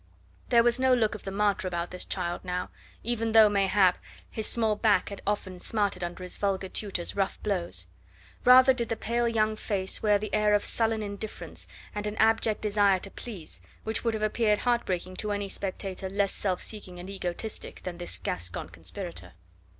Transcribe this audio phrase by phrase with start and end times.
[0.49, 2.71] There was no look of the martyr about this child now,
[3.03, 3.99] even though, mayhap,
[4.31, 7.85] his small back had often smarted under his vulgar tutor's rough blows;
[8.43, 12.61] rather did the pale young face wear the air of sullen indifference, and an abject
[12.61, 16.97] desire to please, which would have appeared heart breaking to any spectator less self seeking
[16.99, 19.33] and egotistic than was this Gascon conspirator.